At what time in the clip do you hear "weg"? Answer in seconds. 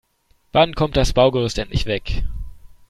1.85-2.23